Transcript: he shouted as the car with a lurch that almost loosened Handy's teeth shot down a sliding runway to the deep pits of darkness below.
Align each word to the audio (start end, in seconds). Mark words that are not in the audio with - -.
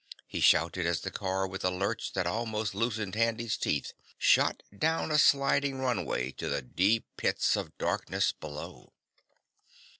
he 0.25 0.39
shouted 0.39 0.87
as 0.87 1.01
the 1.01 1.11
car 1.11 1.45
with 1.45 1.63
a 1.63 1.69
lurch 1.69 2.13
that 2.13 2.25
almost 2.25 2.73
loosened 2.73 3.13
Handy's 3.13 3.55
teeth 3.55 3.93
shot 4.17 4.63
down 4.75 5.11
a 5.11 5.19
sliding 5.19 5.77
runway 5.77 6.31
to 6.31 6.49
the 6.49 6.63
deep 6.63 7.05
pits 7.17 7.55
of 7.55 7.77
darkness 7.77 8.31
below. 8.31 8.93